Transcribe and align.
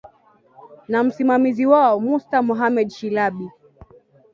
na 0.87 1.03
msimamizi 1.03 1.65
wao 1.65 1.99
mustar 1.99 2.43
mohamed 2.43 2.89
shilabi 2.89 3.49